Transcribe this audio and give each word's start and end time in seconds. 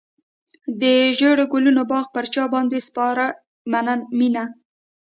د 0.79 0.81
ژړو 1.17 1.45
ګلو 1.51 1.83
باغ 1.91 2.05
پر 2.15 2.25
چا 2.33 2.43
باندې 2.53 2.85
سپارې 2.87 3.27
مینه. 4.17 4.43